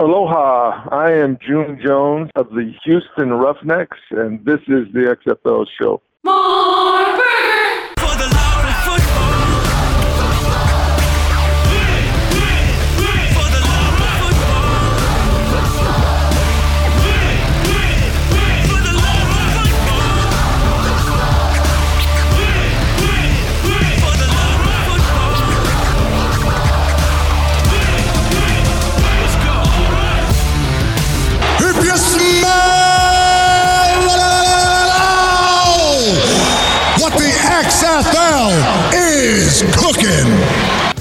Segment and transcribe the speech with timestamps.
[0.00, 6.00] Aloha, I am June Jones of the Houston Roughnecks, and this is the XFL show.
[6.24, 6.30] If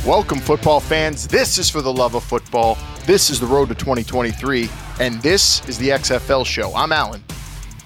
[0.05, 1.27] Welcome, football fans.
[1.27, 2.77] This is for the love of football.
[3.05, 6.73] This is the road to 2023, and this is the XFL show.
[6.75, 7.23] I'm Alan.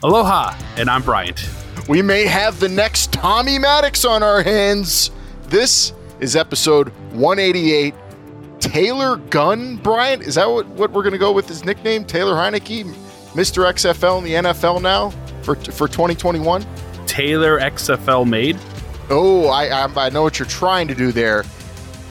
[0.03, 1.49] Aloha, and I'm Bryant.
[1.89, 5.11] We may have the next Tommy Maddox on our hands.
[5.47, 7.93] This is episode 188.
[8.59, 12.05] Taylor Gunn, Bryant, is that what, what we're going to go with his nickname?
[12.05, 12.85] Taylor Heinicke,
[13.33, 13.69] Mr.
[13.69, 15.09] XFL in the NFL now
[15.43, 16.65] for, for 2021?
[17.05, 18.57] Taylor XFL made.
[19.09, 21.43] Oh, I, I I know what you're trying to do there.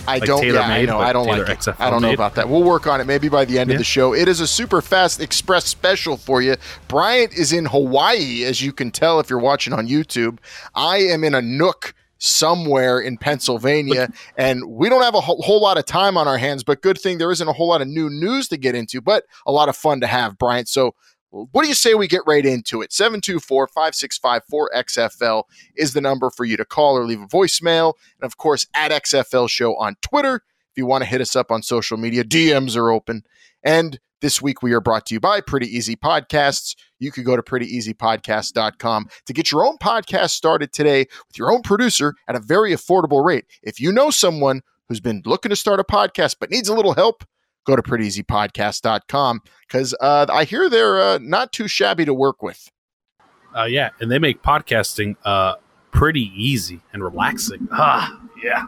[0.07, 0.47] I Like don't.
[0.47, 0.99] Yeah, I know.
[0.99, 1.49] I don't Taylor like.
[1.49, 1.59] It.
[1.61, 2.15] XFL I don't know made.
[2.15, 2.49] about that.
[2.49, 4.15] We'll work on it maybe by the end of the show.
[4.15, 6.57] It is a super fast express special for you.
[6.89, 10.39] Bryant is in Hawaii, as you can tell if you're watching on YouTube.
[10.75, 15.61] I am in a nook somewhere in Pennsylvania, and we don't have a whole, whole
[15.61, 16.65] lot of time on our hands.
[16.65, 19.25] But good thing there isn't a whole lot of new news to get into, but
[19.47, 20.69] a lot of fun to have, Bryant.
[20.69, 20.95] So.
[21.33, 22.93] What do you say we get right into it?
[22.93, 25.45] 724 565 4XFL
[25.75, 27.95] is the number for you to call or leave a voicemail.
[28.21, 30.37] And of course, at XFL Show on Twitter.
[30.37, 33.23] If you want to hit us up on social media, DMs are open.
[33.63, 36.77] And this week we are brought to you by Pretty Easy Podcasts.
[36.99, 41.63] You could go to prettyeasypodcast.com to get your own podcast started today with your own
[41.63, 43.47] producer at a very affordable rate.
[43.63, 46.95] If you know someone who's been looking to start a podcast but needs a little
[46.95, 47.25] help,
[47.65, 52.69] go to prettyeasypodcast.com because uh, I hear they're uh, not too shabby to work with.
[53.57, 55.57] Uh, yeah, and they make podcasting uh,
[55.91, 57.69] pretty easy and relaxing.
[57.71, 58.65] Ah, yeah.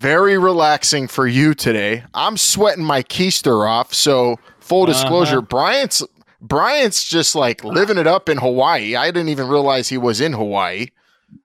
[0.00, 2.04] very relaxing for you today.
[2.14, 3.92] I'm sweating my keister off.
[3.92, 5.46] So full disclosure, Uh-huh.
[5.48, 6.02] Bryant's
[6.40, 8.96] Bryant's just like living it up in Hawaii.
[8.96, 10.86] I didn't even realize he was in Hawaii.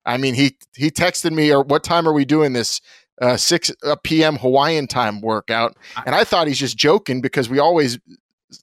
[0.05, 2.81] I mean, he he texted me, or what time are we doing this?
[3.19, 4.38] Uh, six uh, p.m.
[4.38, 7.97] Hawaiian time workout, and I thought he's just joking because we always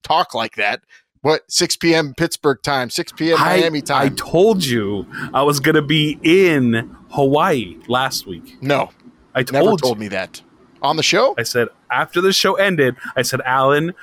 [0.03, 0.81] talk like that.
[1.23, 2.15] What six p.m.
[2.17, 3.41] Pittsburgh time, six p.m.
[3.41, 8.57] Miami I, I told you I was going to be in Hawaii last week.
[8.63, 8.91] no,
[9.35, 10.01] I never told told you.
[10.03, 10.43] me that
[10.83, 11.35] on the show.
[11.39, 13.95] I said, after the show ended, I said, Alan,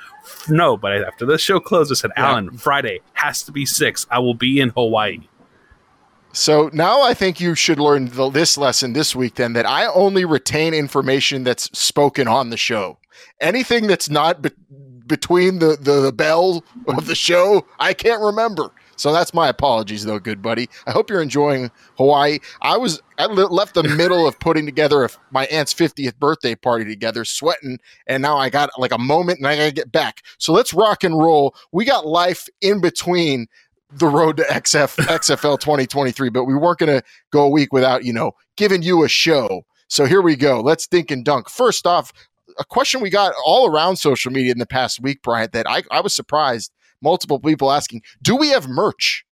[0.48, 2.28] no, but after the show closed, I said, Yeah.
[2.30, 4.04] Alan, Friday has to be six.
[4.10, 5.20] I will be in Hawaii.
[6.32, 9.86] So now I think you should learn the, this lesson this week then that I
[9.86, 12.98] only retain information that's spoken on the show.
[13.40, 14.50] Anything that's not be-
[15.06, 18.70] between the, the, the bell of the show, I can't remember.
[18.96, 20.68] So that's my apologies, though, good buddy.
[20.86, 22.38] I hope you're enjoying Hawaii.
[22.60, 26.54] I was I le- left the middle of putting together a, my aunt's 50th birthday
[26.54, 30.22] party together, sweating, and now I got like a moment, and I gotta get back.
[30.38, 31.54] So let's rock and roll.
[31.72, 33.48] We got life in between
[33.94, 38.04] the road to XF XFL 2023, but we weren't going to go a week without,
[38.04, 39.64] you know, giving you a show.
[39.88, 40.60] So here we go.
[40.60, 41.50] Let's dink and dunk.
[41.50, 42.12] First off,
[42.58, 45.82] a question we got all around social media in the past week, Bryant, that I,
[45.90, 46.72] I was surprised.
[47.02, 49.24] Multiple people asking, do we have merch?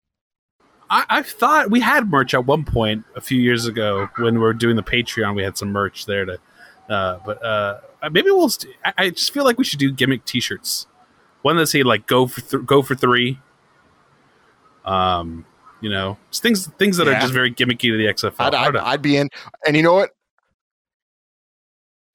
[0.90, 4.40] I, I thought we had merch at one point a few years ago when we
[4.40, 5.36] were doing the Patreon.
[5.36, 6.40] We had some merch there to,
[6.90, 7.80] uh, but uh,
[8.12, 8.50] maybe we'll.
[8.50, 10.88] St- I, I just feel like we should do gimmick T-shirts.
[11.44, 13.40] One that say like "Go for th- Go for three.
[14.90, 15.46] Um,
[15.82, 17.18] you know, things things that Yeah.
[17.18, 18.34] are just very gimmicky to the XFL.
[18.40, 18.76] I'd, I'd.
[18.76, 19.30] I'd be in.
[19.66, 20.12] And you know what?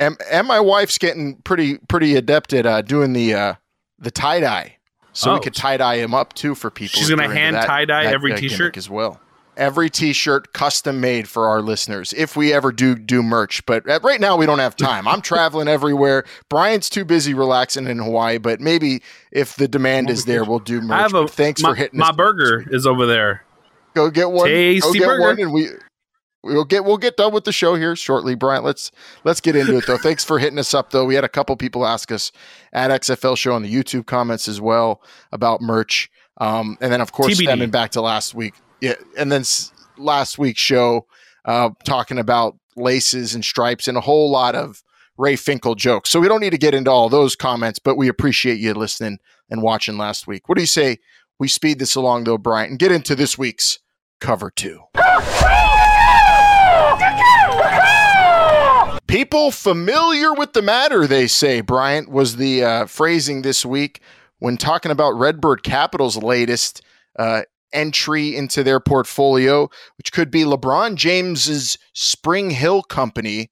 [0.00, 3.54] And, and my wife's getting pretty pretty adept at uh, doing the uh,
[3.98, 4.76] the tie dye,
[5.12, 5.40] so we Oh.
[5.40, 6.98] could tie dye him up too for people.
[6.98, 8.76] She's gonna hand tie-dye every uh, t-shirt?
[8.76, 9.20] as well.
[9.56, 13.64] Every T-shirt custom made for our listeners, if we ever do do merch.
[13.66, 15.06] But uh, right now we don't have time.
[15.06, 16.24] I'm traveling everywhere.
[16.48, 18.38] Brian's too busy relaxing in Hawaii.
[18.38, 20.98] But maybe if the demand is there, we'll do merch.
[20.98, 23.44] I have a But thanks my, for hitting my burger is over there.
[23.94, 24.46] Go get one.
[24.46, 25.20] Tasty go get burger.
[25.20, 25.68] one, and we
[26.44, 28.62] we'll get we'll get done with the show here shortly, Brian.
[28.62, 28.90] Let's
[29.24, 29.98] let's get into it though.
[29.98, 31.04] Thanks for hitting us up though.
[31.04, 32.30] We had a couple people ask us
[32.72, 35.02] at XFL show on the YouTube comments as well
[35.32, 37.44] about merch, um, and then of course TBD.
[37.44, 41.06] stemming back to last week, yeah, and then s- last week's show
[41.44, 44.82] uh, talking about laces and stripes and a whole lot of
[45.16, 46.10] Ray Finkle jokes.
[46.10, 49.18] So we don't need to get into all those comments, but we appreciate you listening
[49.48, 50.48] and watching last week.
[50.48, 50.98] What do you say?
[51.38, 53.78] We speed this along though, Brian, and get into this week's
[54.20, 54.80] cover two.
[59.06, 64.00] People familiar with the matter, they say, Bryant, was the uh, phrasing this week
[64.40, 66.82] when talking about Redbird Capital's latest
[67.16, 67.42] uh,
[67.74, 69.68] entry into their portfolio,
[69.98, 73.50] which could be LeBron James's Spring Hill Company,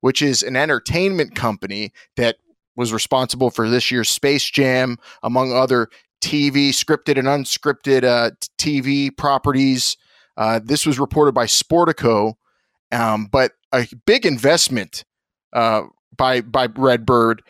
[0.00, 2.36] which is an entertainment company that
[2.76, 5.88] was responsible for this year's Space Jam, among other
[6.22, 9.96] TV, scripted and unscripted uh, TV properties.
[10.36, 12.34] Uh, this was reported by Sportico,
[12.90, 15.04] um, but a big investment
[15.52, 15.82] uh,
[16.16, 17.42] by by Redbird.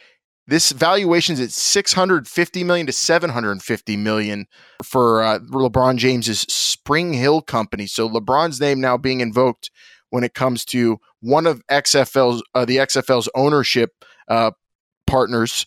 [0.53, 4.45] This valuation is at 650 million to 750 million
[4.85, 7.87] for uh, LeBron James's Spring Hill Company.
[7.87, 9.71] So LeBron's name now being invoked
[10.11, 14.51] when it comes to one of XFL's uh, the XFL's ownership uh,
[15.07, 15.65] partners.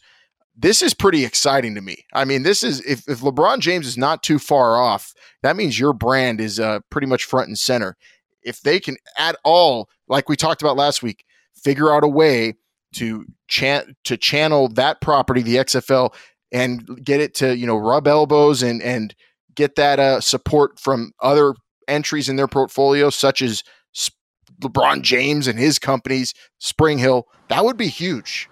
[0.55, 2.05] This is pretty exciting to me.
[2.13, 5.79] I mean, this is if, if LeBron James is not too far off, that means
[5.79, 7.97] your brand is uh, pretty much front and center.
[8.43, 12.53] If they can at all, like we talked about last week, figure out a way
[12.95, 16.13] to chan- to channel that property, the XFL,
[16.51, 19.15] and get it to you know rub elbows and and
[19.55, 21.53] get that uh, support from other
[21.87, 23.63] entries in their portfolio, such as
[24.61, 27.27] LeBron James and his companies, Spring Hill.
[27.49, 28.49] That would be huge.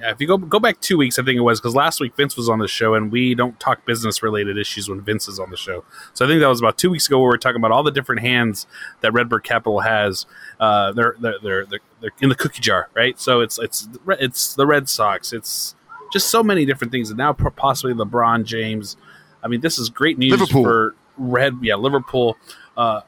[0.00, 2.16] Yeah, if you go go back two weeks, I think it was because last week
[2.16, 5.38] Vince was on the show, and we don't talk business related issues when Vince is
[5.38, 5.84] on the show.
[6.14, 7.82] So I think that was about two weeks ago where we are talking about all
[7.82, 8.66] the different hands
[9.02, 10.24] that Redbird Capital has.
[10.58, 13.18] Uh, they're, they're they're they're they're in the cookie jar, right?
[13.20, 15.32] So it's it's it's the Red Sox.
[15.32, 15.74] It's
[16.12, 18.96] just so many different things, and now possibly LeBron James.
[19.42, 20.64] I mean, this is great news Liverpool.
[20.64, 21.58] for Red.
[21.60, 22.38] Yeah, Liverpool.
[22.74, 23.02] Uh,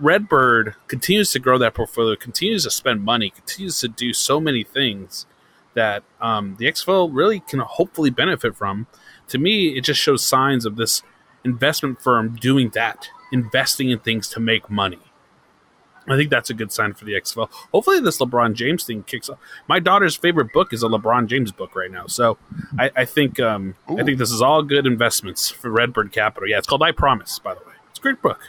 [0.00, 4.64] Redbird continues to grow that portfolio, continues to spend money, continues to do so many
[4.64, 5.26] things
[5.76, 8.88] that um, the XFL really can hopefully benefit from.
[9.28, 11.02] To me, it just shows signs of this
[11.44, 14.98] investment firm doing that, investing in things to make money.
[16.08, 17.50] I think that's a good sign for the XFL.
[17.72, 19.38] Hopefully, this LeBron James thing kicks off.
[19.68, 22.38] My daughter's favorite book is a LeBron James book right now, so
[22.78, 26.48] I, I think um, I think this is all good investments for Redbird Capital.
[26.48, 27.74] Yeah, it's called I Promise, by the way.
[27.90, 28.40] It's a great book.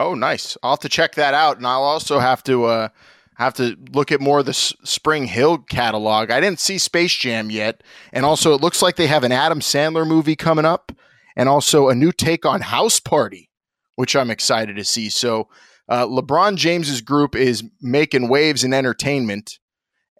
[0.00, 0.56] Oh, nice!
[0.62, 2.88] I'll have to check that out, and I'll also have to uh,
[3.36, 6.30] have to look at more of the S- Spring Hill catalog.
[6.30, 7.82] I didn't see Space Jam yet,
[8.12, 10.92] and also it looks like they have an Adam Sandler movie coming up,
[11.36, 13.50] and also a new take on House Party,
[13.96, 15.08] which I'm excited to see.
[15.10, 15.48] So,
[15.88, 19.58] uh, LeBron James's group is making waves in entertainment,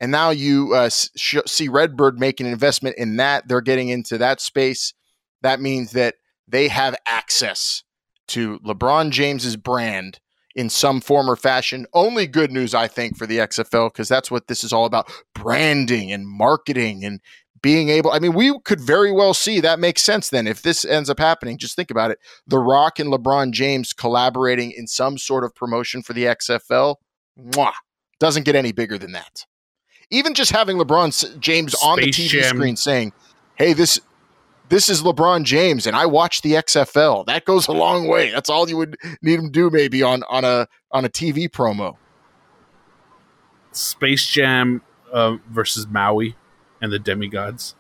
[0.00, 3.48] and now you uh, sh- see Redbird making an investment in that.
[3.48, 4.92] They're getting into that space.
[5.42, 6.16] That means that
[6.48, 7.82] they have access
[8.28, 10.20] to LeBron James's brand
[10.54, 11.86] in some form or fashion.
[11.92, 15.10] Only good news, I think, for the XFL, because that's what this is all about
[15.34, 17.20] branding and marketing and
[17.64, 18.12] being able.
[18.12, 20.46] I mean, we could very well see that makes sense then.
[20.46, 24.70] If this ends up happening, just think about it The Rock and LeBron James collaborating
[24.70, 26.96] in some sort of promotion for the XFL,
[27.40, 27.72] mwah,
[28.20, 29.46] doesn't get any bigger than that.
[30.10, 32.56] Even just having LeBron James Space on the TV Jam.
[32.56, 33.12] screen saying,
[33.54, 33.98] hey, this
[34.68, 37.26] this is LeBron James and I watch the XFL.
[37.26, 38.30] That goes a long way.
[38.30, 41.96] That's all you would need him do maybe on on a on a TV promo.
[43.72, 44.82] Space Jam
[45.12, 46.36] uh, versus Maui
[46.80, 47.74] and the demigods.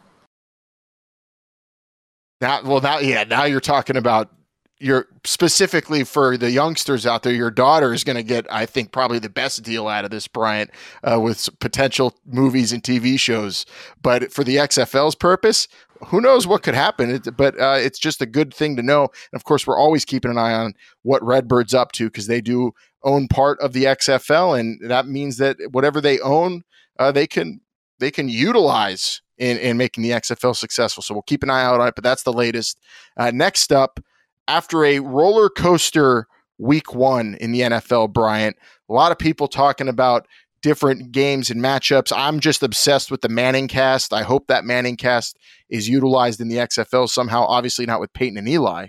[2.40, 4.30] That well, now, yeah, now you're talking about
[4.78, 7.32] you're specifically for the youngsters out there.
[7.32, 10.26] Your daughter is going to get, I think, probably the best deal out of this,
[10.26, 10.70] Bryant,
[11.02, 13.64] uh, with potential movies and TV shows.
[14.02, 15.68] But for the XFL's purpose,
[16.04, 17.10] who knows what could happen?
[17.10, 19.02] It, but uh, it's just a good thing to know.
[19.02, 22.40] And of course, we're always keeping an eye on what Redbird's up to because they
[22.40, 26.62] do own part of the XFL, and that means that whatever they own,
[26.98, 27.60] uh, they can
[27.98, 31.02] they can utilize in, in making the XFL successful.
[31.02, 31.94] So we'll keep an eye out on it.
[31.94, 32.78] But that's the latest.
[33.16, 34.00] Uh, next up,
[34.48, 36.26] after a roller coaster
[36.58, 38.56] week one in the NFL, Bryant,
[38.88, 40.26] a lot of people talking about
[40.64, 42.10] different games and matchups.
[42.16, 44.14] I'm just obsessed with the Manning cast.
[44.14, 47.44] I hope that Manning cast is utilized in the XFL somehow.
[47.44, 48.86] Obviously, not with Peyton and Eli,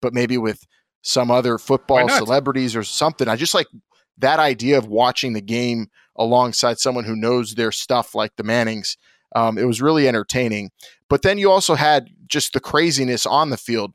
[0.00, 0.66] but maybe with
[1.02, 3.28] some other football celebrities or something.
[3.28, 3.66] I just like
[4.16, 8.96] that idea of watching the game alongside someone who knows their stuff like the Mannings.
[9.36, 10.70] Um, it was really entertaining.
[11.10, 13.92] But then you also had just the craziness on the field.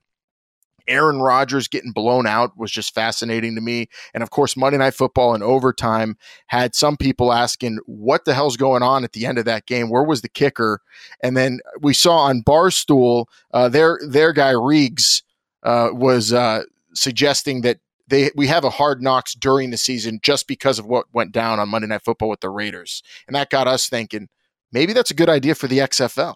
[0.87, 3.87] Aaron Rodgers getting blown out was just fascinating to me.
[4.13, 8.57] And of course, Monday Night Football in overtime had some people asking, what the hell's
[8.57, 9.89] going on at the end of that game?
[9.89, 10.81] Where was the kicker?
[11.21, 15.23] And then we saw on Barstool, uh, their, their guy, Reegs,
[15.63, 16.63] uh, was uh,
[16.93, 21.05] suggesting that they we have a hard knocks during the season just because of what
[21.13, 23.01] went down on Monday Night Football with the Raiders.
[23.27, 24.27] And that got us thinking
[24.71, 26.35] maybe that's a good idea for the XFL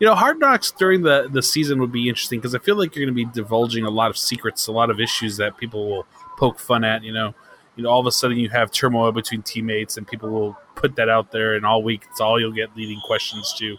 [0.00, 2.94] you know, Hard Knocks during the the season would be interesting because I feel like
[2.94, 5.88] you're going to be divulging a lot of secrets, a lot of issues that people
[5.88, 7.02] will poke fun at.
[7.02, 7.34] You know,
[7.76, 10.96] you know all of a sudden you have turmoil between teammates and people will put
[10.96, 13.76] that out there and all week it's all you'll get leading questions to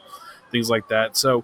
[0.52, 1.16] things like that.
[1.16, 1.44] So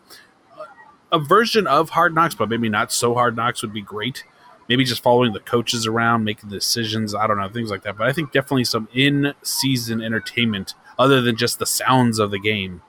[1.12, 4.24] a version of hard knocks but maybe not so hard knocks would be great.
[4.68, 7.98] Maybe just following the coaches around making decisions i don't know things like that.
[7.98, 12.40] But i think definitely some in season entertainment other than just the sounds of the
[12.40, 12.82] game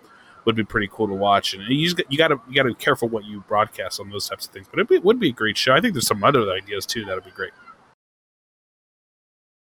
[0.47, 2.71] would be pretty cool to watch and you just, you got to you got to
[2.71, 5.33] be careful what you broadcast on those types of things but it would be a
[5.33, 7.53] great show i think there's some other ideas too that'd be great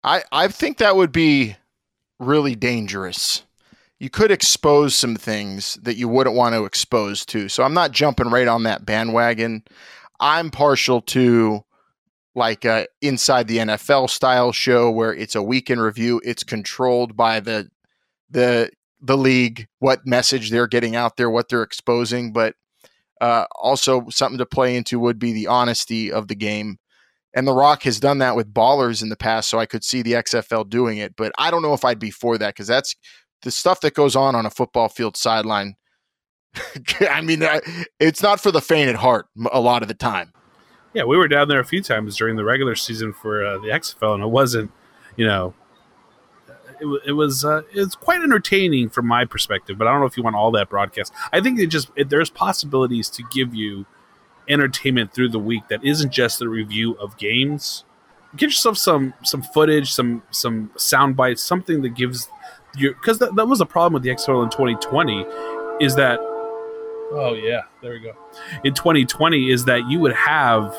[0.03, 1.55] I, I think that would be
[2.19, 3.43] really dangerous.
[3.99, 7.47] You could expose some things that you wouldn't want to expose to.
[7.47, 9.63] So I'm not jumping right on that bandwagon.
[10.19, 11.63] I'm partial to
[12.35, 12.65] like
[13.01, 16.19] inside the NFL style show where it's a week in review.
[16.25, 17.69] It's controlled by the
[18.29, 18.71] the
[19.03, 22.55] the league, what message they're getting out there, what they're exposing, but
[23.21, 26.77] uh, also something to play into would be the honesty of the game
[27.33, 30.01] and The Rock has done that with ballers in the past, so I could see
[30.01, 31.15] the XFL doing it.
[31.15, 32.95] But I don't know if I'd be for that because that's
[33.41, 35.75] the stuff that goes on on a football field sideline.
[37.09, 37.41] I mean,
[37.99, 40.31] it's not for the faint at heart a lot of the time.
[40.93, 43.69] Yeah, we were down there a few times during the regular season for uh, the
[43.69, 44.71] XFL, and it wasn't,
[45.15, 45.55] you know,
[46.83, 49.77] it, it was uh, it's quite entertaining from my perspective.
[49.77, 51.13] But I don't know if you want all that broadcast.
[51.31, 53.85] I think it just it, there's possibilities to give you
[54.47, 57.85] entertainment through the week that isn't just a review of games.
[58.35, 62.29] Get yourself some some footage, some some sound bites, something that gives
[62.75, 65.25] you because that, that was a problem with the XFL in 2020
[65.79, 68.13] is that oh yeah there we go
[68.63, 70.75] in 2020 is that you would have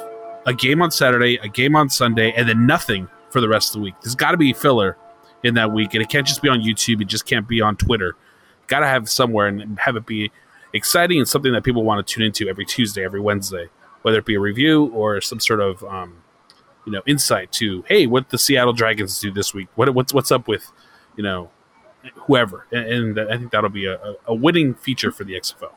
[0.47, 3.81] a game on Saturday, a game on Sunday, and then nothing for the rest of
[3.81, 3.95] the week.
[4.03, 4.97] There's got to be filler
[5.45, 7.01] in that week, and it can't just be on YouTube.
[7.01, 8.17] It just can't be on Twitter.
[8.67, 10.33] Got to have somewhere and have it be
[10.73, 13.69] exciting and something that people want to tune into every Tuesday, every Wednesday,
[14.03, 16.23] whether it be a review or some sort of um,
[16.87, 19.69] you know insight to hey, what the Seattle Dragons do this week?
[19.77, 20.73] What what's what's up with
[21.17, 21.51] you know
[22.27, 22.67] whoever?
[22.73, 25.73] And, and I think that'll be a, a winning feature for the XFL.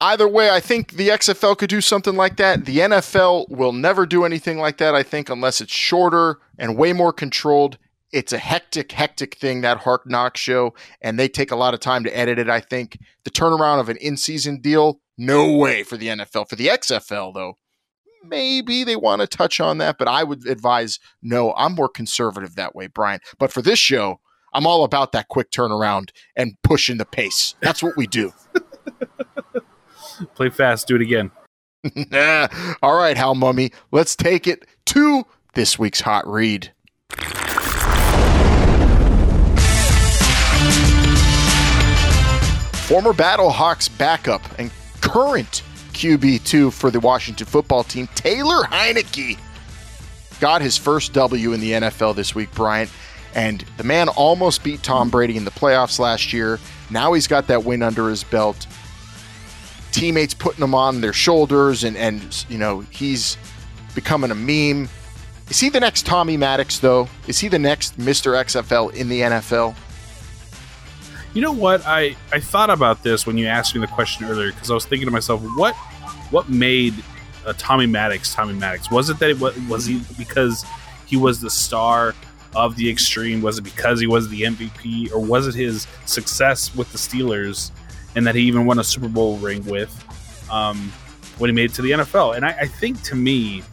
[0.00, 2.66] Either way, I think the XFL could do something like that.
[2.66, 6.92] The NFL will never do anything like that, I think, unless it's shorter and way
[6.92, 7.78] more controlled
[8.14, 12.04] it's a hectic, hectic thing, that Knock show, and they take a lot of time
[12.04, 12.98] to edit it, I think.
[13.24, 16.48] The turnaround of an in season deal, no way for the NFL.
[16.48, 17.58] For the XFL, though,
[18.22, 21.52] maybe they want to touch on that, but I would advise no.
[21.54, 23.18] I'm more conservative that way, Brian.
[23.38, 24.20] But for this show,
[24.52, 27.56] I'm all about that quick turnaround and pushing the pace.
[27.60, 28.32] That's what we do.
[30.36, 31.32] Play fast, do it again.
[32.80, 36.72] all right, Hal Mummy, let's take it to this week's hot read.
[42.86, 45.62] Former Battlehawks backup and current
[45.94, 49.38] QB2 for the Washington football team, Taylor Heinicke,
[50.38, 52.90] got his first W in the NFL this week, Bryant.
[53.34, 56.60] And the man almost beat Tom Brady in the playoffs last year.
[56.90, 58.66] Now he's got that win under his belt.
[59.90, 63.38] Teammates putting him on their shoulders, and, and you know, he's
[63.94, 64.90] becoming a meme.
[65.48, 67.08] Is he the next Tommy Maddox, though?
[67.28, 68.38] Is he the next Mr.
[68.44, 69.74] XFL in the NFL?
[71.34, 71.84] You know what?
[71.84, 74.86] I I thought about this when you asked me the question earlier because I was
[74.86, 75.74] thinking to myself, what
[76.30, 76.94] what made
[77.44, 78.88] uh, Tommy Maddox Tommy Maddox?
[78.90, 80.64] Was it that it was, was he because
[81.06, 82.14] he was the star
[82.54, 83.42] of the extreme?
[83.42, 87.72] Was it because he was the MVP, or was it his success with the Steelers
[88.14, 89.92] and that he even won a Super Bowl ring with
[90.52, 90.92] um,
[91.38, 92.36] when he made it to the NFL?
[92.36, 93.64] And I, I think to me,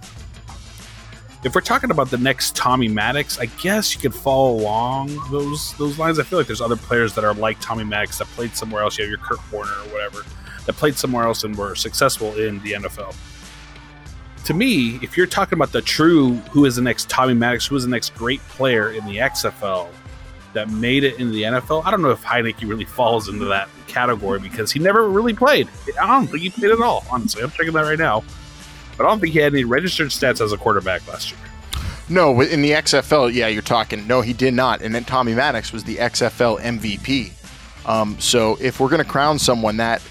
[1.43, 5.73] if we're talking about the next Tommy Maddox, I guess you could follow along those
[5.73, 6.19] those lines.
[6.19, 8.97] I feel like there's other players that are like Tommy Maddox that played somewhere else.
[8.97, 10.23] You have your Kurt Warner or whatever
[10.65, 13.15] that played somewhere else and were successful in the NFL.
[14.45, 17.75] To me, if you're talking about the true who is the next Tommy Maddox, who
[17.75, 19.89] is the next great player in the XFL
[20.53, 23.67] that made it in the NFL, I don't know if Heinicke really falls into that
[23.87, 25.67] category because he never really played.
[25.99, 27.41] I don't think he played at all, honestly.
[27.41, 28.23] I'm checking that right now
[28.97, 31.39] but I don't think he had any registered stats as a quarterback last year.
[32.09, 34.05] No, in the XFL, yeah, you're talking.
[34.05, 34.81] No, he did not.
[34.81, 37.31] And then Tommy Maddox was the XFL MVP.
[37.87, 40.01] Um, so if we're going to crown someone that,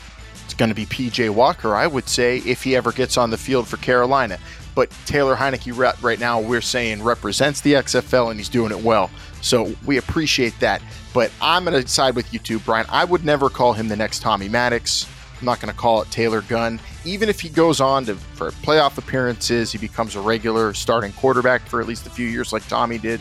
[0.45, 3.37] it's going to be PJ Walker, I would say, if he ever gets on the
[3.37, 4.39] field for Carolina.
[4.75, 9.11] But Taylor Heinicke right now, we're saying represents the XFL and he's doing it well.
[9.43, 10.81] So we appreciate that.
[11.13, 12.87] But I'm going to side with you too, Brian.
[12.89, 15.07] I would never call him the next Tommy Maddox.
[15.41, 16.79] I'm not going to call it Taylor Gunn.
[17.05, 21.63] Even if he goes on to for playoff appearances, he becomes a regular starting quarterback
[21.63, 23.21] for at least a few years, like Tommy did.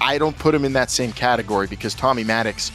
[0.00, 2.72] I don't put him in that same category because Tommy Maddox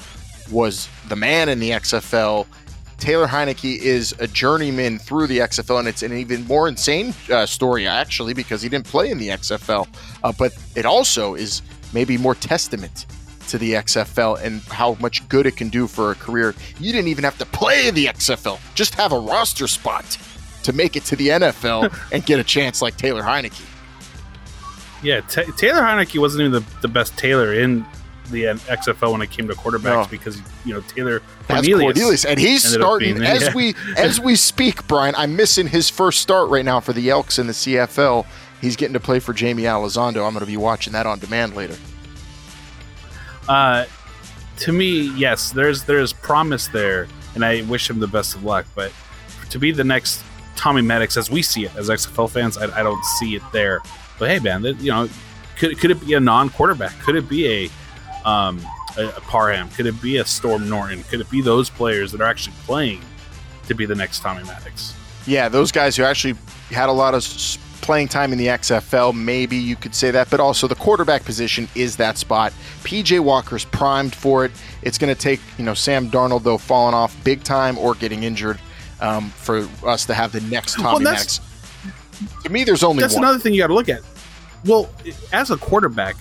[0.51, 2.45] was the man in the XFL.
[3.00, 7.45] Taylor Heinicke is a journeyman through the XFL, and it's an even more insane uh,
[7.45, 9.88] story actually because he didn't play in the XFL.
[10.24, 13.07] Uh, but it also is maybe more testament
[13.48, 16.54] to the XFL and how much good it can do for a career.
[16.80, 20.18] You didn't even have to play the XFL; just have a roster spot
[20.64, 23.62] to make it to the NFL and get a chance like Taylor Heinicke.
[25.02, 27.86] Yeah, Ta Taylor Heinicke wasn't even the, the best Taylor in
[28.32, 30.08] the um, XFL when it came to quarterbacks No.
[30.10, 33.54] because you know Taylor Cornelius, Cornelius, and he's starting being- as yeah.
[33.54, 34.88] we as we speak.
[34.88, 38.26] Brian, I'm missing his first start right now for the Elks in the CFL.
[38.62, 40.26] He's getting to play for Jaime Elizondo.
[40.26, 41.76] I'm going to be watching that on demand later.
[43.48, 43.86] Uh,
[44.58, 48.66] to me, yes, there's there's promise there, and I wish him the best of luck.
[48.76, 48.92] But
[49.50, 50.24] to be the next
[50.56, 53.82] Tommy Maddox, as we see it as XFL fans, I, I don't see it there.
[54.20, 55.10] But hey, man, that, you know,
[55.58, 56.98] could could it be a non-quarterback?
[57.00, 57.48] Could it be
[58.24, 58.62] a um,
[58.98, 59.70] a, a Parham?
[59.70, 61.04] Could it be a Storm Norton?
[61.04, 63.02] Could it be those players that are actually playing
[63.68, 64.96] to be the next Tommy Maddox?
[65.26, 66.36] Yeah, those guys who actually
[66.70, 67.24] had a lot of
[67.84, 71.68] playing time in the XFL, maybe you could say that, but also the quarterback position
[71.75, 72.52] is that spot.
[72.84, 74.52] PJ Walker's primed for it.
[74.82, 78.24] It's going to take, you know, Sam Darnold, though, falling off big time or getting
[78.24, 78.60] injured
[79.02, 81.50] um, for us to have the next Well, Tommy that's- Maddox.
[82.44, 83.24] To me, there's only That's one.
[83.24, 84.02] another thing you got to look at.
[84.66, 84.90] Well,
[85.34, 86.16] as a quarterback,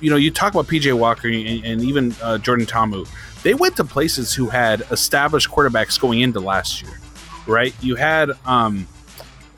[0.00, 3.06] you know, you talk about PJ Walker and, and even uh, Jordan Ta'amu.
[3.42, 6.98] They went to places who had established quarterbacks going into last year,
[7.46, 7.74] right?
[7.82, 8.86] You had, um,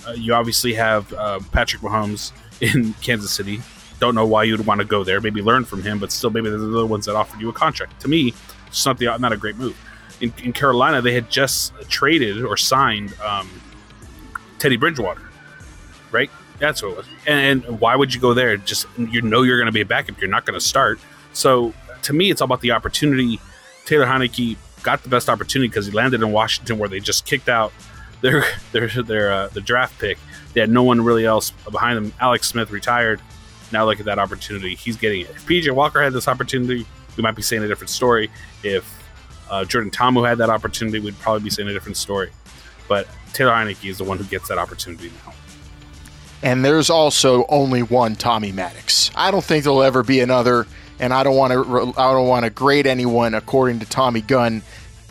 [0.06, 3.60] uh, you obviously have uh, Patrick Mahomes in Kansas City.
[4.00, 5.20] Don't know why you would want to go there.
[5.20, 7.52] Maybe learn from him, but still, maybe they're the other ones that offered you a
[7.52, 8.00] contract.
[8.02, 8.34] To me,
[8.66, 9.78] it's not the not a great move.
[10.20, 13.48] In, in Carolina, they had just traded or signed um,
[14.58, 15.22] Teddy Bridgewater,
[16.10, 16.30] right?
[16.58, 17.06] That's what it was.
[17.26, 18.56] And, and why would you go there?
[18.56, 20.20] Just you know you're going to be a backup.
[20.20, 20.98] You're not going to start.
[21.32, 23.40] So to me, it's all about the opportunity.
[23.84, 27.48] Taylor Heinicke got the best opportunity because he landed in Washington, where they just kicked
[27.48, 27.72] out
[28.24, 30.18] their their their uh, the draft pick.
[30.54, 32.12] They had no one really else behind them.
[32.18, 33.20] Alex Smith retired.
[33.70, 34.74] Now look at that opportunity.
[34.74, 35.30] He's getting it.
[35.30, 38.30] If PJ Walker had this opportunity, we might be saying a different story.
[38.62, 38.90] If
[39.50, 42.30] uh, Jordan Ta'amu had that opportunity, we'd probably be saying a different story.
[42.88, 45.34] But Taylor Heinicke is the one who gets that opportunity now.
[46.42, 49.10] And there's also only one Tommy Maddox.
[49.14, 50.66] I don't think there'll ever be another,
[50.98, 52.00] and I don't want to.
[52.00, 54.62] I don't want to grade anyone according to Tommy Gunn.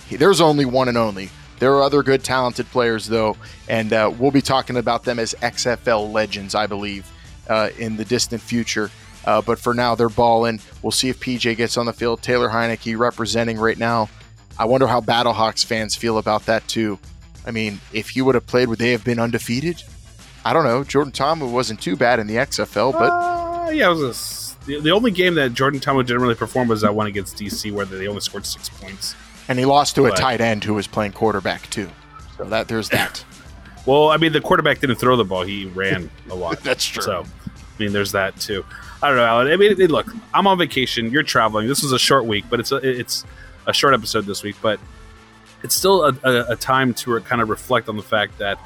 [0.10, 1.30] There's only one and only.
[1.64, 3.38] There are other good, talented players though,
[3.70, 7.10] and uh, we'll be talking about them as XFL legends, I believe,
[7.48, 8.92] uh, in the distant future.
[9.24, 10.60] Uh, but for now, they're balling.
[10.82, 12.22] We'll see if PJ gets on the field.
[12.22, 14.10] Taylor Heinicke representing right now.
[14.60, 17.00] I wonder how Battlehawks fans feel about that too.
[17.46, 19.82] I mean, if he would have played, would they have been undefeated?
[20.44, 20.84] I don't know.
[20.84, 24.82] Jordan Ta'amu wasn't too bad in the XFL, but Uh, yeah, it was a the,
[24.82, 27.86] the only game that Jordan Ta'amu didn't really perform was that one against DC where
[27.86, 29.16] they only scored six points.
[29.48, 31.90] And he lost to a but- tight end who was playing quarterback too.
[32.38, 33.24] So that there's that.
[33.86, 36.60] Well, I mean, the quarterback didn't throw the ball; he ran a lot.
[36.64, 37.04] That's true.
[37.04, 38.66] So, I mean, there's that too.
[39.02, 39.48] I don't know, Alan.
[39.48, 41.12] I mean, look, I'm on vacation.
[41.12, 41.68] You're traveling.
[41.68, 43.26] This was a short week, but it's a, it's
[43.68, 44.56] a short episode this week.
[44.62, 44.80] But
[45.64, 48.58] it's still a, a, a time to kind of reflect on the fact that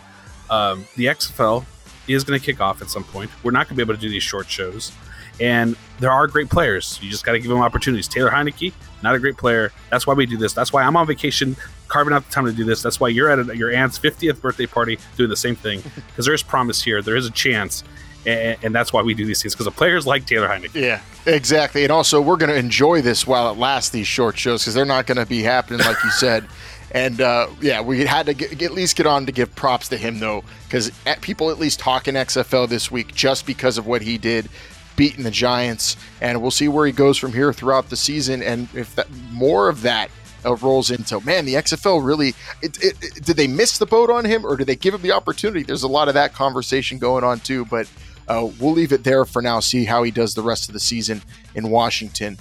[0.50, 1.66] um, the XFL
[2.08, 3.32] is going to kick off at some point.
[3.44, 4.92] We're not going to be able to do these short shows,
[5.40, 7.00] and there are great players.
[7.02, 8.08] You just got to give them opportunities.
[8.08, 8.74] Taylor Heinicke,
[9.04, 9.72] not a great player.
[9.90, 10.54] That's why we do this.
[10.54, 11.56] That's why I'm on vacation,
[11.88, 12.82] carving out the time to do this.
[12.82, 16.26] That's why you're at a, your aunt's 50th birthday party doing the same thing because
[16.26, 17.02] there's promise here.
[17.02, 17.84] There is a chance,
[18.26, 20.76] and, and that's why we do these things because the players like Taylor Heinicke.
[20.76, 21.84] Yeah, exactly.
[21.84, 23.90] And also, we're going to enjoy this while it lasts.
[23.92, 26.46] These short shows because they're not going to be happening like you said.
[26.92, 29.98] And uh, yeah, we had to get, at least get on to give props to
[29.98, 34.18] him though, because people at least talking XFL this week just because of what he
[34.18, 34.50] did,
[34.98, 38.44] beating the Giants, and we'll see where he goes from here throughout the season.
[38.44, 40.12] And if that more of that
[40.46, 42.30] uh, rolls into man, the XFL really
[42.62, 45.02] it, it, it- did they miss the boat on him or did they give him
[45.02, 45.64] the opportunity?
[45.64, 47.90] There's a lot of that conversation going on too, but
[48.28, 49.62] uh, we'll leave it there for now.
[49.62, 51.22] See how he does the rest of the season
[51.56, 52.38] in Washington.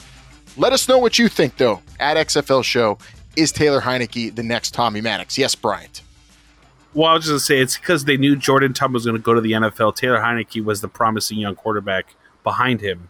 [0.57, 2.99] Let us know what you think, though, at XFL Show.
[3.37, 5.37] Is Taylor Heinicke the next Tommy Maddox?
[5.37, 6.03] Yes, Bryant.
[6.95, 9.23] Well, I was just gonna say it's because they knew Jordan Tom was going to
[9.23, 9.95] go to the NFL.
[9.95, 12.14] Taylor Heinicke was the promising young quarterback
[12.46, 13.09] behind him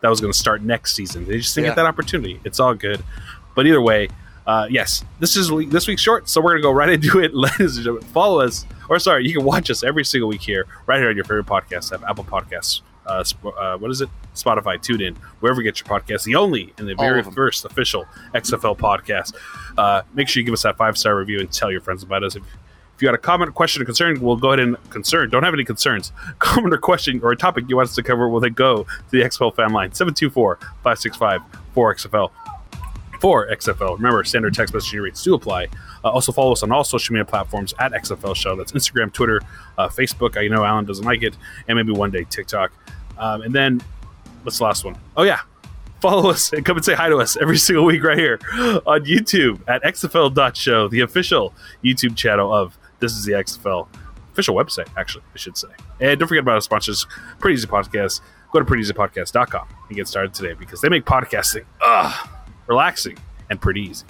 [0.00, 1.26] that was going to start next season.
[1.26, 1.70] They just didn't Yeah.
[1.72, 2.40] get that opportunity.
[2.42, 3.04] It's all good,
[3.54, 4.08] but either way,
[4.46, 7.32] uh, yes, this is this week's short, so we're gonna go right into it.
[7.44, 10.66] Ladies and gentlemen, follow us, or sorry, you can watch us every single week here,
[10.86, 12.80] right here on your favorite podcast app, Apple Podcasts.
[13.06, 13.22] Uh,
[13.58, 14.08] uh, what is it?
[14.34, 16.24] Spotify, tune in, wherever you get your podcast.
[16.24, 19.34] The only and the very first official XFL podcast.
[19.76, 22.22] Uh, make sure you give us that five star review and tell your friends about
[22.24, 22.34] us.
[22.36, 22.42] If,
[23.02, 25.28] if you got a comment, question, or concern, we'll go ahead and concern.
[25.28, 26.12] Don't have any concerns.
[26.38, 29.10] Comment or question or a topic you want us to cover, will then go to
[29.10, 31.40] the XFL fan line 724 565
[31.74, 32.30] 4XFL.
[33.20, 33.96] for XFL.
[33.96, 35.66] Remember, standard text messaging rates do apply.
[36.04, 38.54] Uh, also, follow us on all social media platforms at XFL Show.
[38.54, 39.40] That's Instagram, Twitter,
[39.78, 40.36] uh, Facebook.
[40.36, 41.36] I know Alan doesn't like it,
[41.66, 42.70] and maybe one day TikTok.
[43.18, 43.82] Um, and then,
[44.44, 44.96] what's the last one?
[45.16, 45.40] Oh, yeah.
[46.00, 48.38] Follow us and come and say hi to us every single week right here
[48.86, 51.52] on YouTube at XFL.show, the official
[51.84, 53.88] YouTube channel of This is the XFL
[54.30, 55.66] official website, actually, I should say.
[55.98, 57.04] And don't forget about our sponsors,
[57.40, 58.20] Pretty Easy Podcast.
[58.52, 62.28] Go to prettyeasypodcast.com and get started today because they make podcasting ugh,
[62.68, 63.18] relaxing
[63.50, 64.06] and pretty easy.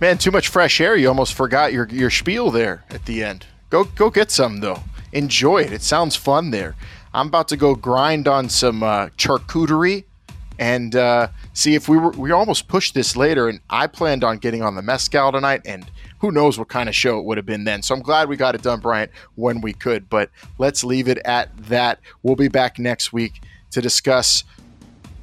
[0.00, 0.96] Man, too much fresh air.
[0.96, 3.46] You almost forgot your your spiel there at the end.
[3.70, 4.82] Go go get some though.
[5.12, 5.72] Enjoy it.
[5.72, 6.76] It sounds fun there.
[7.14, 10.04] I'm about to go grind on some uh, charcuterie
[10.58, 13.48] and uh, see if we were we almost pushed this later.
[13.48, 16.94] And I planned on getting on the mezcal tonight, and who knows what kind of
[16.94, 17.82] show it would have been then.
[17.82, 20.08] So I'm glad we got it done, Bryant, when we could.
[20.08, 22.00] But let's leave it at that.
[22.22, 24.44] We'll be back next week to discuss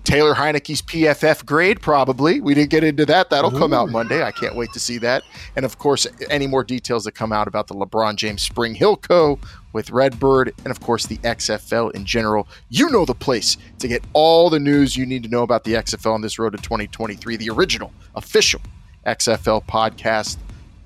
[0.05, 2.39] Taylor Heinicke's PFF grade, probably.
[2.39, 3.31] We didn't get into that.
[3.31, 3.57] That'll Ooh.
[3.57, 4.23] come out Monday.
[4.23, 5.23] I can't wait to see that.
[5.55, 8.97] And of course, any more details that come out about the LeBron James Spring Hill
[8.97, 9.39] Co.
[9.73, 12.47] with Redbird and of course the XFL in general.
[12.69, 15.73] You know the place to get all the news you need to know about the
[15.73, 18.61] XFL on this road to 2023, the original, official
[19.07, 20.37] XFL podcast.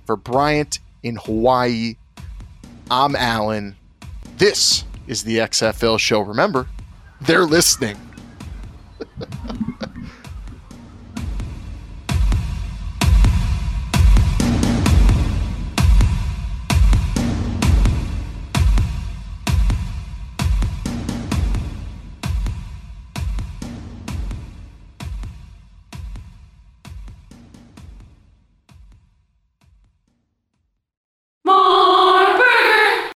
[0.09, 1.95] For Bryant in Hawaii,
[2.89, 3.75] I'm Alan.
[4.39, 6.21] This is the XFL show.
[6.21, 6.65] Remember,
[7.21, 7.95] they're listening.